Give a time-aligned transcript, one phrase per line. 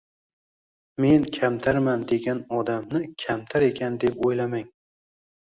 [1.03, 4.67] Men kamtarman degan odamni kamtar ekan deb o`ylamang